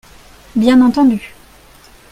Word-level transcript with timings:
Bien 0.63 0.79
entendu. 0.81 1.21